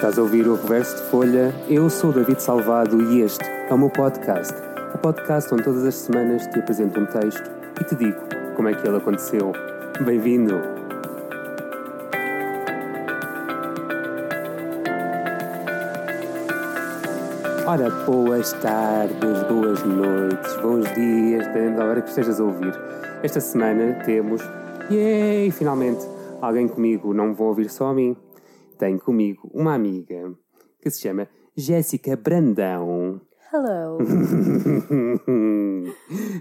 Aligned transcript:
Estás 0.00 0.18
a 0.18 0.22
ouvir 0.22 0.48
o 0.48 0.54
Reverso 0.54 0.96
de 0.96 1.02
Folha? 1.10 1.54
Eu 1.68 1.90
sou 1.90 2.08
o 2.08 2.12
David 2.14 2.42
Salvado 2.42 3.02
e 3.12 3.20
este 3.20 3.44
é 3.44 3.74
o 3.74 3.76
meu 3.76 3.90
podcast. 3.90 4.54
O 4.94 4.96
podcast 4.96 5.52
onde 5.52 5.62
todas 5.62 5.84
as 5.84 5.94
semanas 5.94 6.46
te 6.46 6.58
apresento 6.58 7.00
um 7.00 7.04
texto 7.04 7.50
e 7.78 7.84
te 7.84 7.94
digo 7.96 8.18
como 8.56 8.70
é 8.70 8.74
que 8.74 8.88
ele 8.88 8.96
aconteceu. 8.96 9.52
Bem-vindo! 10.02 10.54
Ora, 17.66 17.90
boas 18.06 18.54
tardes, 18.54 19.42
boas 19.50 19.82
noites, 19.84 20.56
bons 20.62 20.94
dias, 20.94 21.46
dependendo 21.48 21.76
da 21.76 21.84
hora 21.84 22.00
que 22.00 22.08
estejas 22.08 22.40
a 22.40 22.44
ouvir. 22.44 22.72
Esta 23.22 23.38
semana 23.38 24.02
temos, 24.06 24.40
yay, 24.90 25.50
finalmente, 25.50 26.00
alguém 26.40 26.66
comigo. 26.66 27.12
Não 27.12 27.34
vou 27.34 27.48
ouvir 27.48 27.68
só 27.68 27.88
a 27.88 27.92
mim. 27.92 28.16
Tenho 28.80 28.98
comigo 28.98 29.46
uma 29.52 29.74
amiga 29.74 30.34
que 30.80 30.90
se 30.90 31.02
chama 31.02 31.28
Jéssica 31.54 32.16
Brandão. 32.16 33.20
Hello. 33.52 33.98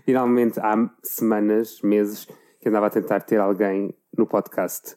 Finalmente, 0.06 0.58
há 0.58 0.90
semanas, 1.04 1.82
meses, 1.82 2.26
que 2.62 2.70
andava 2.70 2.88
a 2.88 2.90
tentar 2.90 3.20
ter 3.24 3.42
alguém 3.42 3.94
no 4.18 4.26
podcast. 4.26 4.96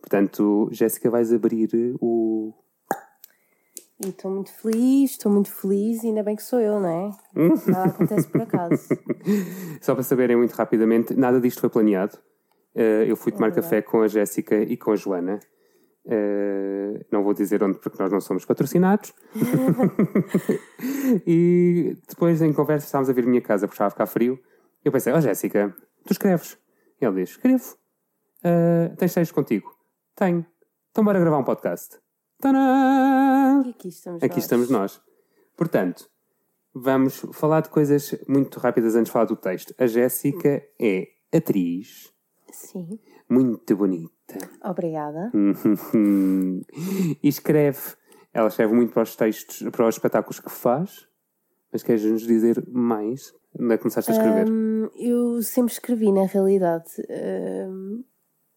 Portanto, 0.00 0.68
Jéssica, 0.70 1.08
vais 1.08 1.32
abrir 1.32 1.96
o. 1.98 2.52
E 4.04 4.10
estou 4.10 4.30
muito 4.30 4.52
feliz, 4.52 5.12
estou 5.12 5.32
muito 5.32 5.50
feliz, 5.50 6.04
e 6.04 6.08
ainda 6.08 6.22
bem 6.22 6.36
que 6.36 6.42
sou 6.42 6.60
eu, 6.60 6.78
não 6.78 6.90
é? 6.90 7.10
Nada 7.70 7.88
acontece 7.88 8.28
por 8.28 8.42
acaso. 8.42 8.86
Só 9.80 9.94
para 9.94 10.02
saberem 10.02 10.36
muito 10.36 10.52
rapidamente, 10.52 11.14
nada 11.14 11.40
disto 11.40 11.62
foi 11.62 11.70
planeado. 11.70 12.18
Eh, 12.74 13.06
eu 13.08 13.16
fui 13.16 13.32
tomar 13.32 13.46
verdade. 13.46 13.66
café 13.66 13.80
com 13.80 14.02
a 14.02 14.08
Jéssica 14.08 14.56
e 14.56 14.76
com 14.76 14.90
a 14.90 14.96
Joana. 14.96 15.40
Eh, 16.04 17.06
não 17.12 17.22
vou 17.22 17.32
dizer 17.32 17.62
onde 17.62 17.78
porque 17.78 18.02
nós 18.02 18.10
não 18.10 18.20
somos 18.20 18.44
patrocinados. 18.44 19.12
e 21.26 21.96
depois 22.08 22.42
em 22.42 22.52
conversa 22.52 22.86
estávamos 22.86 23.08
a 23.08 23.12
vir 23.12 23.24
à 23.24 23.28
minha 23.28 23.42
casa 23.42 23.66
porque 23.66 23.74
estava 23.74 23.88
a 23.88 23.90
ficar 23.90 24.06
frio. 24.06 24.38
Eu 24.84 24.90
pensei, 24.90 25.12
ó 25.12 25.20
Jéssica, 25.20 25.74
tu 26.04 26.12
escreves? 26.12 26.58
E 27.00 27.04
ele 27.04 27.20
diz, 27.20 27.30
escrevo. 27.30 27.76
Eh, 28.42 28.92
tens 28.98 29.14
texto 29.14 29.34
contigo? 29.34 29.70
Tenho. 30.16 30.44
Então 30.90 31.04
bora 31.04 31.20
gravar 31.20 31.38
um 31.38 31.44
podcast. 31.44 31.98
Tadã! 32.40 33.62
E 33.64 33.70
aqui 33.70 33.88
estamos 33.88 34.22
Aqui 34.22 34.34
nós. 34.34 34.44
estamos 34.44 34.70
nós. 34.70 35.00
Portanto, 35.56 36.08
vamos 36.74 37.24
falar 37.32 37.60
de 37.60 37.68
coisas 37.68 38.14
muito 38.28 38.58
rápidas 38.58 38.94
antes 38.96 39.06
de 39.06 39.12
falar 39.12 39.26
do 39.26 39.36
texto. 39.36 39.72
A 39.78 39.86
Jéssica 39.86 40.62
é 40.80 41.08
atriz, 41.32 42.12
Sim, 42.50 42.98
muito 43.30 43.76
bonita. 43.76 44.12
Obrigada. 44.62 45.30
e 47.22 47.28
escreve. 47.28 47.80
Ela 48.32 48.48
escreve 48.48 48.72
muito 48.74 48.92
para 48.92 49.02
os 49.02 49.14
textos, 49.14 49.62
para 49.70 49.86
os 49.86 49.94
espetáculos 49.94 50.40
que 50.40 50.50
faz. 50.50 51.06
Mas 51.72 51.82
queres 51.82 52.04
nos 52.04 52.22
dizer 52.22 52.62
mais? 52.68 53.32
Onde 53.58 53.74
é 53.74 53.76
que 53.76 53.82
começaste 53.82 54.10
a 54.10 54.14
escrever? 54.14 54.48
Hum, 54.48 54.88
eu 54.96 55.42
sempre 55.42 55.72
escrevi, 55.72 56.12
na 56.12 56.26
realidade. 56.26 56.90
Hum, 57.68 58.04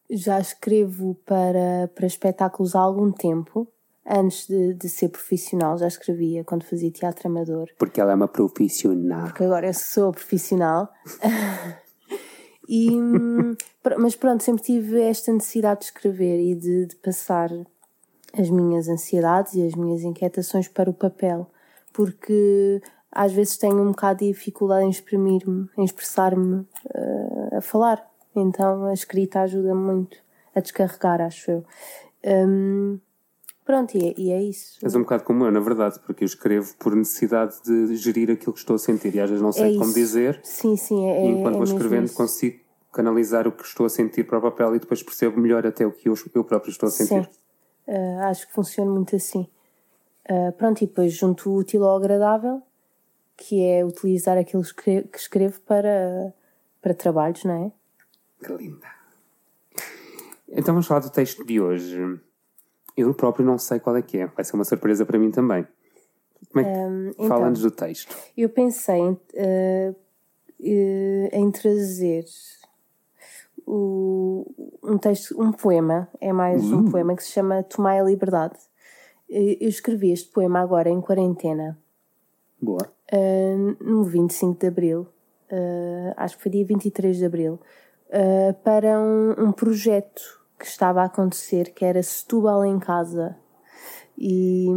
já 0.09 0.40
escrevo 0.40 1.16
para, 1.26 1.90
para 1.94 2.06
espetáculos 2.06 2.76
há 2.76 2.80
algum 2.80 3.12
tempo. 3.12 3.68
Antes 4.08 4.48
de, 4.48 4.76
de 4.76 4.88
ser 4.88 5.09
profissional, 5.09 5.78
já 5.80 5.88
escrevia 5.88 6.44
quando 6.44 6.64
fazia 6.64 6.92
teatro 6.92 7.28
amador. 7.28 7.70
Porque 7.78 8.00
ela 8.00 8.12
é 8.12 8.16
uma 8.16 8.28
profissional. 8.28 9.23
porque 9.23 9.44
agora 9.44 9.68
eu 9.68 9.73
sou 9.73 10.12
profissional. 10.12 10.90
e, 12.67 12.91
hum, 12.91 13.55
mas 13.97 14.16
pronto, 14.16 14.44
sempre 14.44 14.63
tive 14.63 15.02
esta 15.02 15.31
necessidade 15.31 15.81
de 15.81 15.85
escrever 15.85 16.39
e 16.39 16.55
de, 16.55 16.85
de 16.88 16.95
passar 16.97 17.50
as 18.38 18.50
minhas 18.50 18.88
ansiedades 18.88 19.53
e 19.53 19.66
as 19.66 19.75
minhas 19.75 20.03
inquietações 20.03 20.67
para 20.67 20.90
o 20.90 20.94
papel, 20.94 21.50
porque 21.94 22.81
às 23.12 23.31
vezes 23.31 23.57
tenho 23.57 23.81
um 23.81 23.91
bocado 23.91 24.19
de 24.19 24.28
dificuldade 24.28 24.85
em 24.85 24.90
exprimir-me, 24.90 25.69
em 25.78 25.85
expressar-me 25.85 26.67
eh, 26.94 27.57
a 27.57 27.62
falar. 27.62 28.06
Então 28.35 28.85
a 28.85 28.94
escrita 28.94 29.40
ajuda-me 29.41 29.79
muito 29.79 30.17
a 30.53 30.59
descarregar, 30.59 31.22
acho 31.22 31.51
eu. 31.51 31.66
Hum, 32.25 33.00
pronto, 33.66 33.98
e 33.98 34.09
é, 34.09 34.14
e 34.18 34.31
é 34.31 34.42
isso. 34.44 34.78
És 34.84 34.96
um 34.96 35.02
bocado 35.02 35.24
como 35.24 35.44
eu, 35.46 35.52
na 35.52 35.59
verdade, 35.59 36.00
porque 36.06 36.24
eu 36.24 36.28
escrevo 36.28 36.74
por 36.78 36.96
necessidade 36.96 37.56
de 37.64 37.96
gerir 37.96 38.30
aquilo 38.31 38.53
que 38.53 38.59
estou 38.59 38.76
a 38.76 38.80
sentir 38.80 39.14
e 39.16 39.20
às 39.20 39.30
vezes 39.30 39.42
não 39.42 39.52
sei 39.52 39.76
É 39.76 39.78
como 39.78 39.94
dizer. 39.94 40.40
Sim, 40.44 40.78
sim, 40.78 41.06
é, 41.08 41.26
E 41.26 41.28
é- 41.28 41.31
enquanto 41.31 41.56
é 41.56 41.58
vou 41.58 41.64
escrevendo, 41.66 42.06
isso. 42.06 42.16
consigo 42.16 42.59
canalizar 42.94 43.48
o 43.48 43.52
que 43.52 43.64
estou 43.64 43.86
a 43.86 43.90
sentir 43.90 44.24
para 44.26 44.38
o 44.38 44.42
papel 44.42 44.76
e 44.76 44.80
depois 44.80 45.03
percebo 45.03 45.40
melhor 45.42 45.66
até 45.68 45.86
o 45.86 45.92
que 45.92 46.08
eu, 46.08 46.14
eu 46.34 46.44
próprio 46.44 46.70
estou 46.72 46.88
a 46.88 46.92
sentir. 46.92 47.24
Sim, 47.26 47.30
Uh, 47.88 48.20
acho 48.24 48.48
que 48.48 48.53
funciona 48.53 48.90
muito 48.90 49.16
assim. 49.16 49.48
Uh, 50.28 50.52
pronto, 50.53 50.82
e 50.84 50.88
depois 50.88 51.14
junto 51.14 51.52
o 51.52 51.56
útil 51.58 51.84
ao 51.84 51.96
agradável, 51.97 52.64
que 53.38 53.62
é 53.64 53.86
utilizar 53.86 54.40
aquilo 54.40 54.64
que 54.64 55.06
escrevo 55.16 55.62
para, 55.62 56.34
para 56.82 56.96
trabalhos, 56.96 57.44
não 57.44 57.66
é? 57.68 57.72
Que 58.44 58.52
linda. 58.53 58.88
Então 60.50 60.74
vamos 60.74 60.88
falar 60.88 61.02
do 61.02 61.12
texto 61.12 61.46
de 61.46 61.62
hoje. 61.62 62.20
Eu 62.95 63.13
próprio 63.13 63.45
não 63.45 63.57
sei 63.57 63.79
qual 63.79 63.95
é 63.97 64.01
que 64.01 64.17
é. 64.19 64.25
Vai 64.28 64.44
ser 64.45 64.56
uma 64.56 64.63
surpresa 64.63 65.06
para 65.06 65.19
mim 65.19 65.31
também. 65.31 65.67
Como 66.51 66.66
é 66.66 66.72
que 66.73 66.79
então. 67.11 67.28
fala-nos 67.28 67.61
do 67.61 67.72
texto? 67.72 68.16
Eu 68.38 68.50
pensei 68.50 68.95
em, 68.97 69.11
uh, 69.11 69.95
em 71.31 71.51
trazer 71.51 72.25
o- 73.66 74.45
um 74.84 74.97
texto, 74.97 75.39
um 75.41 75.51
poema, 75.51 76.07
é 76.22 76.31
mais 76.31 76.63
um 76.72 76.89
poema 76.91 77.16
que 77.16 77.23
se 77.23 77.31
chama 77.31 77.63
Tomai 77.63 78.00
a 78.00 78.03
Liberdade. 78.03 78.55
Eu 79.28 79.67
escrevi 79.67 80.11
este 80.11 80.31
poema 80.31 80.59
agora 80.59 80.89
em 80.89 81.01
quarentena. 81.01 81.78
Boa. 82.61 82.89
uh, 83.13 83.84
no 83.84 84.03
25 84.03 84.59
de 84.59 84.67
Abril, 84.67 85.01
uh, 85.01 86.13
acho 86.17 86.38
que 86.38 86.44
foi 86.44 86.51
dia 86.51 86.66
23 86.66 87.17
de 87.17 87.25
Abril, 87.25 87.59
uh, 88.09 88.53
para 88.63 89.00
um, 89.00 89.31
um 89.47 89.51
projeto 89.51 90.22
que 90.57 90.66
estava 90.66 91.01
a 91.01 91.05
acontecer, 91.05 91.73
que 91.73 91.83
era 91.83 92.01
Setúbal 92.01 92.66
em 92.66 92.79
Casa. 92.79 93.35
E 94.17 94.67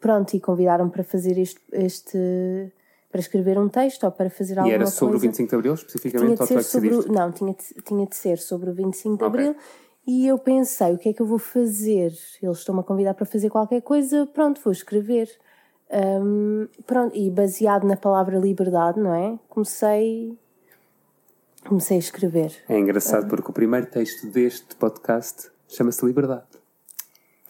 pronto, 0.00 0.34
e 0.34 0.40
convidaram 0.40 0.88
para 0.90 1.04
fazer 1.04 1.38
este, 1.38 1.60
este 1.72 2.72
para 3.10 3.20
escrever 3.20 3.58
um 3.58 3.68
texto 3.68 4.04
ou 4.04 4.10
para 4.10 4.30
fazer 4.30 4.54
E 4.54 4.58
alguma 4.58 4.74
era 4.74 4.86
sobre 4.86 5.16
o 5.16 5.20
coisa. 5.20 5.26
25 5.26 5.50
de 5.50 5.54
Abril, 5.54 5.74
Tinha 5.74 5.86
especificamente, 5.86 6.38
de 6.38 6.46
ser 6.46 6.56
que 6.56 6.62
sobre 6.64 6.94
o, 6.94 7.12
não, 7.12 7.30
tinha 7.30 7.52
de, 7.54 7.82
tinha 7.82 8.06
de 8.06 8.16
ser 8.16 8.38
sobre 8.38 8.70
o 8.70 8.74
25 8.74 9.18
de 9.18 9.24
Ok. 9.24 9.40
Abril. 9.40 9.56
E 10.06 10.26
eu 10.26 10.36
pensei, 10.38 10.94
o 10.94 10.98
que 10.98 11.10
é 11.10 11.12
que 11.12 11.22
eu 11.22 11.26
vou 11.26 11.38
fazer? 11.38 12.12
Eles 12.42 12.58
estão-me 12.58 12.80
a 12.80 12.82
convidar 12.82 13.14
para 13.14 13.24
fazer 13.24 13.50
qualquer 13.50 13.82
coisa, 13.82 14.26
pronto, 14.26 14.60
vou 14.64 14.72
escrever. 14.72 15.28
Hum, 15.92 16.66
pronto, 16.86 17.14
e 17.14 17.30
baseado 17.30 17.86
na 17.86 17.96
palavra 17.96 18.38
liberdade, 18.38 18.98
não 18.98 19.14
é? 19.14 19.38
Comecei, 19.48 20.36
comecei 21.66 21.96
a 21.96 22.00
escrever. 22.00 22.52
É 22.68 22.78
engraçado 22.78 23.28
porque 23.28 23.50
o 23.50 23.54
primeiro 23.54 23.86
texto 23.86 24.26
deste 24.28 24.74
podcast 24.76 25.50
chama-se 25.68 26.04
Liberdade. 26.04 26.44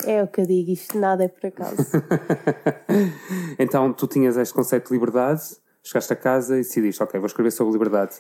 É 0.05 0.23
o 0.23 0.27
que 0.27 0.41
eu 0.41 0.47
digo, 0.47 0.71
isto 0.71 0.99
nada 0.99 1.25
é 1.25 1.29
por 1.29 1.47
acaso. 1.47 1.77
Então 3.59 3.93
tu 3.93 4.07
tinhas 4.07 4.37
este 4.37 4.53
conceito 4.55 4.89
de 4.89 4.95
liberdade, 4.95 5.43
chegaste 5.83 6.13
a 6.13 6.17
casa 6.17 6.55
e 6.57 6.59
decidiste, 6.59 7.03
ok, 7.03 7.19
vou 7.21 7.27
escrever 7.27 7.51
sobre 7.51 7.73
liberdade. 7.73 8.17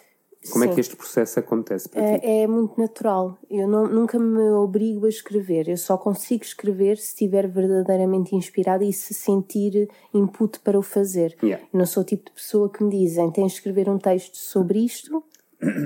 Como 0.50 0.64
é 0.64 0.68
Sim. 0.68 0.74
que 0.74 0.80
este 0.80 0.96
processo 0.96 1.38
acontece 1.38 1.88
para 1.88 2.18
ti? 2.18 2.26
É, 2.26 2.42
é 2.42 2.46
muito 2.48 2.78
natural. 2.80 3.38
Eu 3.48 3.68
não- 3.68 3.86
nunca 3.86 4.18
me 4.18 4.50
obrigo 4.50 5.06
a 5.06 5.08
escrever. 5.08 5.68
Eu 5.68 5.76
só 5.76 5.96
consigo 5.96 6.42
escrever 6.42 6.96
se 6.98 7.08
estiver 7.10 7.46
verdadeiramente 7.46 8.34
inspirada 8.34 8.84
e 8.84 8.92
se 8.92 9.14
sentir 9.14 9.88
input 10.12 10.58
para 10.58 10.76
o 10.76 10.82
fazer. 10.82 11.36
Yeah. 11.40 11.64
Eu 11.72 11.78
não 11.78 11.86
sou 11.86 12.02
o 12.02 12.06
tipo 12.06 12.24
de 12.24 12.32
pessoa 12.32 12.68
que 12.68 12.82
me 12.82 12.90
dizem 12.90 13.30
tens 13.30 13.52
de 13.52 13.58
escrever 13.58 13.88
um 13.88 13.98
texto 13.98 14.34
sobre 14.36 14.80
isto 14.84 15.22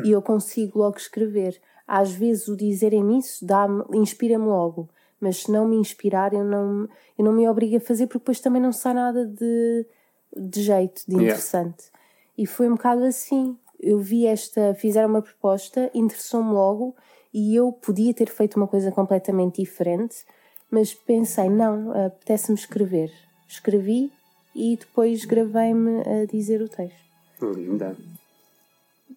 e 0.04 0.10
eu 0.10 0.22
consigo 0.22 0.78
logo 0.78 0.96
escrever. 0.96 1.60
Às 1.86 2.10
vezes 2.12 2.48
o 2.48 2.56
dizerem 2.56 3.18
isso 3.18 3.46
inspira-me 3.94 4.46
logo. 4.46 4.88
Mas 5.20 5.42
se 5.42 5.52
não 5.52 5.66
me 5.66 5.76
inspirar, 5.76 6.32
eu 6.34 6.44
não, 6.44 6.88
eu 7.18 7.24
não 7.24 7.32
me 7.32 7.48
obrigo 7.48 7.76
a 7.76 7.80
fazer 7.80 8.06
porque 8.06 8.18
depois 8.18 8.40
também 8.40 8.60
não 8.60 8.72
sai 8.72 8.94
nada 8.94 9.24
de, 9.24 9.86
de 10.36 10.62
jeito, 10.62 11.02
de 11.06 11.14
Yeah. 11.14 11.32
interessante. 11.32 11.84
E 12.36 12.46
foi 12.46 12.68
um 12.68 12.74
bocado 12.74 13.04
assim. 13.04 13.56
Eu 13.80 13.98
vi 13.98 14.26
esta, 14.26 14.74
fizeram 14.74 15.08
uma 15.08 15.22
proposta, 15.22 15.90
interessou-me 15.94 16.52
logo 16.52 16.94
e 17.32 17.54
eu 17.54 17.72
podia 17.72 18.12
ter 18.14 18.28
feito 18.28 18.56
uma 18.56 18.66
coisa 18.66 18.90
completamente 18.90 19.62
diferente, 19.62 20.24
mas 20.70 20.94
pensei, 20.94 21.48
não, 21.48 21.92
apetece-me 22.06 22.58
escrever. 22.58 23.12
Escrevi 23.46 24.10
e 24.54 24.76
depois 24.76 25.24
gravei-me 25.24 26.00
a 26.00 26.24
dizer 26.24 26.62
o 26.62 26.68
texto. 26.68 26.96
Linda. 27.42 27.96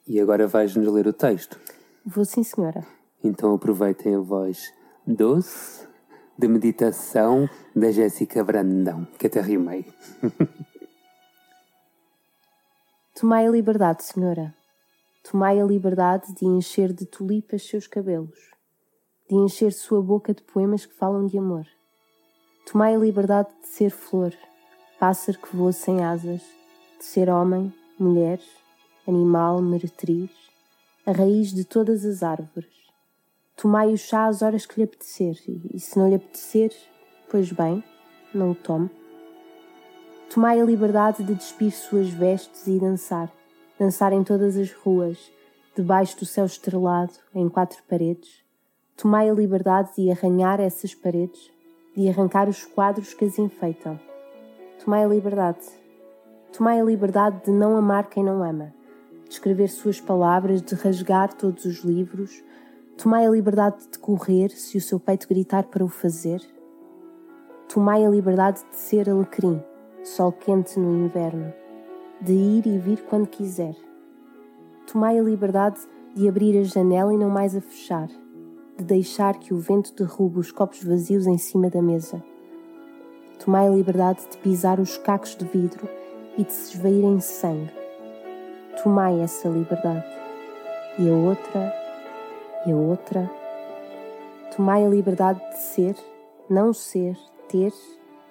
E 0.09 0.19
agora 0.19 0.47
vais-nos 0.47 0.91
ler 0.91 1.05
o 1.05 1.13
texto. 1.13 1.59
Vou 2.03 2.25
sim, 2.25 2.41
senhora. 2.41 2.83
Então 3.23 3.53
aproveitem 3.53 4.15
a 4.15 4.19
voz 4.19 4.73
doce 5.05 5.87
de 6.35 6.47
meditação 6.47 7.47
da 7.75 7.91
Jéssica 7.91 8.43
Brandão, 8.43 9.07
que 9.19 9.27
até 9.27 9.39
rimei. 9.39 9.85
Tomai 13.13 13.45
a 13.45 13.51
liberdade, 13.51 14.03
senhora. 14.03 14.55
Tomai 15.29 15.61
a 15.61 15.63
liberdade 15.63 16.33
de 16.33 16.45
encher 16.45 16.91
de 16.91 17.05
tulipas 17.05 17.67
seus 17.67 17.85
cabelos, 17.85 18.39
de 19.29 19.35
encher 19.35 19.71
sua 19.73 20.01
boca 20.01 20.33
de 20.33 20.41
poemas 20.41 20.87
que 20.87 20.95
falam 20.95 21.27
de 21.27 21.37
amor. 21.37 21.67
Tomai 22.65 22.95
a 22.95 22.97
liberdade 22.97 23.49
de 23.61 23.67
ser 23.67 23.91
flor, 23.91 24.33
pássaro 24.99 25.37
que 25.37 25.55
voa 25.55 25.71
sem 25.71 26.03
asas, 26.03 26.41
de 26.97 27.05
ser 27.05 27.29
homem, 27.29 27.71
mulher, 27.99 28.39
animal, 29.09 29.61
meretriz, 29.61 30.29
a 31.05 31.11
raiz 31.11 31.51
de 31.51 31.65
todas 31.65 32.05
as 32.05 32.23
árvores. 32.23 32.69
Tomai 33.55 33.91
o 33.91 33.97
chá 33.97 34.27
às 34.27 34.41
horas 34.41 34.65
que 34.65 34.79
lhe 34.79 34.83
apetecer, 34.83 35.35
e 35.73 35.79
se 35.79 35.97
não 35.97 36.07
lhe 36.07 36.15
apetecer, 36.15 36.71
pois 37.29 37.51
bem, 37.51 37.83
não 38.33 38.51
o 38.51 38.55
tome. 38.55 38.89
Tomai 40.33 40.61
a 40.61 40.63
liberdade 40.63 41.23
de 41.23 41.33
despir 41.33 41.71
suas 41.71 42.09
vestes 42.09 42.67
e 42.67 42.79
dançar, 42.79 43.31
dançar 43.79 44.13
em 44.13 44.23
todas 44.23 44.55
as 44.55 44.71
ruas, 44.71 45.17
debaixo 45.75 46.19
do 46.19 46.25
céu 46.25 46.45
estrelado, 46.45 47.13
em 47.33 47.49
quatro 47.49 47.81
paredes. 47.89 48.43
Tomai 48.95 49.29
a 49.29 49.33
liberdade 49.33 49.95
de 49.97 50.11
arranhar 50.11 50.59
essas 50.59 50.93
paredes, 50.93 51.51
de 51.95 52.07
arrancar 52.07 52.47
os 52.47 52.63
quadros 52.63 53.13
que 53.13 53.25
as 53.25 53.39
enfeitam. 53.39 53.99
Tomai 54.83 55.03
a 55.03 55.07
liberdade. 55.07 55.65
Tomai 56.55 56.79
a 56.79 56.83
liberdade 56.83 57.45
de 57.45 57.51
não 57.51 57.75
amar 57.75 58.09
quem 58.09 58.23
não 58.23 58.43
ama, 58.43 58.73
de 59.29 59.35
escrever 59.35 59.69
suas 59.69 60.01
palavras, 60.01 60.61
de 60.61 60.73
rasgar 60.73 61.31
todos 61.33 61.63
os 61.63 61.83
livros. 61.83 62.43
Tomai 62.97 63.25
a 63.25 63.29
liberdade 63.29 63.87
de 63.89 63.99
correr 63.99 64.49
se 64.49 64.75
o 64.75 64.81
seu 64.81 64.99
peito 64.99 65.27
gritar 65.29 65.65
para 65.65 65.85
o 65.85 65.87
fazer. 65.87 66.41
Tomai 67.71 68.03
a 68.03 68.09
liberdade 68.09 68.61
de 68.71 68.75
ser 68.75 69.07
alecrim, 69.07 69.63
sol 70.03 70.31
quente 70.31 70.79
no 70.79 71.05
inverno, 71.05 71.53
de 72.19 72.33
ir 72.33 72.65
e 72.65 72.79
vir 72.79 73.03
quando 73.03 73.27
quiser. 73.27 73.75
Tomai 74.91 75.19
a 75.19 75.21
liberdade 75.21 75.79
de 76.15 76.27
abrir 76.27 76.57
a 76.57 76.63
janela 76.63 77.13
e 77.13 77.17
não 77.17 77.29
mais 77.29 77.55
a 77.55 77.61
fechar, 77.61 78.07
de 78.75 78.83
deixar 78.83 79.37
que 79.37 79.53
o 79.53 79.59
vento 79.59 79.93
derrube 79.93 80.39
os 80.39 80.51
copos 80.51 80.83
vazios 80.83 81.27
em 81.27 81.37
cima 81.37 81.69
da 81.69 81.83
mesa. 81.83 82.23
Tomai 83.37 83.67
a 83.67 83.71
liberdade 83.71 84.27
de 84.31 84.37
pisar 84.39 84.79
os 84.79 84.97
cacos 84.97 85.35
de 85.35 85.45
vidro 85.45 85.87
e 86.35 86.43
de 86.43 86.51
se 86.51 86.73
esvair 86.73 87.03
em 87.03 87.19
sangue. 87.19 87.78
Tomai 88.81 89.19
essa 89.19 89.49
liberdade. 89.49 90.05
E 90.97 91.09
a 91.09 91.13
outra, 91.13 91.73
e 92.65 92.71
a 92.71 92.75
outra. 92.75 93.29
Tomai 94.55 94.85
a 94.85 94.89
liberdade 94.89 95.39
de 95.49 95.57
ser, 95.57 95.95
não 96.49 96.73
ser, 96.73 97.17
ter 97.49 97.73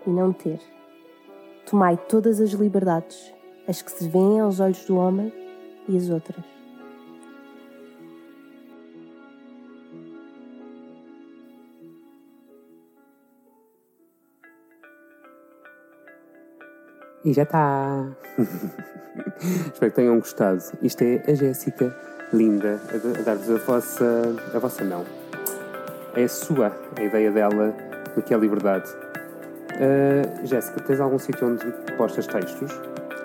e 0.06 0.10
não 0.10 0.32
ter. 0.32 0.60
Tomai 1.66 1.96
todas 1.96 2.40
as 2.40 2.50
liberdades, 2.50 3.32
as 3.66 3.82
que 3.82 3.92
se 3.92 4.08
veem 4.08 4.40
aos 4.40 4.58
olhos 4.58 4.84
do 4.86 4.96
homem 4.96 5.32
e 5.86 5.96
as 5.96 6.08
outras. 6.08 6.57
E 17.28 17.32
já 17.34 17.42
está! 17.42 18.06
Espero 19.38 19.90
que 19.90 19.96
tenham 19.96 20.18
gostado. 20.18 20.62
Isto 20.80 21.02
é 21.02 21.22
a 21.28 21.34
Jéssica, 21.34 21.94
linda, 22.32 22.80
a 22.88 23.22
dar-vos 23.22 23.50
a 23.50 23.58
vossa, 23.58 24.34
a 24.54 24.58
vossa 24.58 24.82
mão. 24.82 25.04
É 26.16 26.24
a 26.24 26.28
sua, 26.28 26.72
a 26.96 27.02
ideia 27.02 27.30
dela 27.30 27.74
do 28.14 28.22
que 28.22 28.32
é 28.32 28.38
liberdade. 28.38 28.88
Uh, 29.74 30.46
Jéssica, 30.46 30.80
tens 30.80 31.00
algum 31.00 31.18
sítio 31.18 31.48
onde 31.48 31.70
postas 31.98 32.26
textos? 32.26 32.72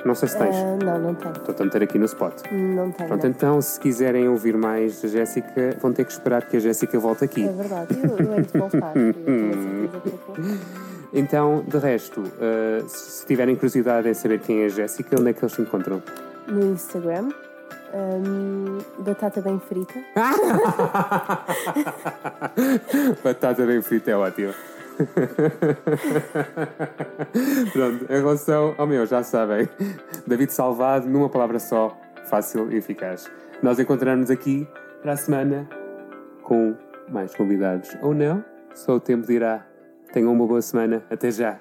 Não 0.04 0.16
sei 0.16 0.28
se 0.28 0.38
tens. 0.38 0.54
Uh, 0.54 0.84
não, 0.84 1.00
não 1.00 1.16
tenho. 1.16 1.32
Estou 1.32 1.56
a 1.58 1.64
meter 1.64 1.84
aqui 1.84 1.98
no 1.98 2.06
spot. 2.06 2.42
Não 2.52 2.92
tenho. 2.92 3.08
Pronto, 3.08 3.24
não. 3.24 3.30
então 3.30 3.62
se 3.62 3.80
quiserem 3.80 4.28
ouvir 4.28 4.58
mais 4.58 5.02
da 5.02 5.08
Jéssica, 5.08 5.78
vão 5.80 5.94
ter 5.94 6.04
que 6.04 6.12
esperar 6.12 6.46
que 6.46 6.58
a 6.58 6.60
Jéssica 6.60 7.00
volte 7.00 7.24
aqui. 7.24 7.48
É 7.48 7.52
verdade, 7.54 7.98
eu, 8.04 8.18
eu 8.18 8.34
hei 8.34 8.42
de 8.42 8.58
voltar. 8.58 8.94
Então, 11.14 11.64
de 11.68 11.78
resto, 11.78 12.22
uh, 12.22 12.88
se 12.88 13.28
tiverem 13.28 13.56
curiosidade 13.56 14.10
em 14.10 14.16
saber 14.16 14.40
quem 14.40 14.64
é 14.64 14.66
a 14.66 14.70
Jéssica, 14.70 15.16
onde 15.20 15.30
é 15.30 15.34
que 15.34 15.44
eles 15.44 15.54
se 15.54 15.62
encontram? 15.62 16.02
No 16.48 16.74
Instagram, 16.74 17.30
um, 17.94 18.80
batata 19.04 19.40
bem 19.40 19.60
frita. 19.60 19.94
Batata 23.24 23.66
bem 23.66 23.82
frita 23.84 24.12
é 24.12 24.16
ótimo. 24.16 24.54
Pronto, 27.74 28.06
em 28.12 28.16
relação 28.16 28.74
ao 28.78 28.86
meu, 28.88 29.06
já 29.06 29.22
sabem. 29.22 29.70
David 30.26 30.52
Salvado, 30.52 31.08
numa 31.08 31.30
palavra 31.30 31.60
só, 31.60 31.96
fácil 32.26 32.72
e 32.72 32.78
eficaz. 32.78 33.30
Nós 33.62 33.78
encontramos 33.80 34.32
aqui 34.32 34.68
para 35.02 35.12
a 35.14 35.18
semana 35.18 35.70
com 36.42 36.76
mais 37.10 37.36
convidados. 37.36 37.96
Ou 38.02 38.16
não, 38.16 38.44
só 38.74 38.96
o 38.96 39.00
tempo 39.00 39.28
dirá. 39.28 39.73
Tenham 40.14 40.32
uma 40.32 40.46
boa 40.46 40.62
semana. 40.62 41.04
Até 41.10 41.32
já. 41.32 41.60